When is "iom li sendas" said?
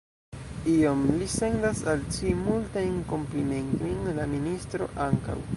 0.71-1.83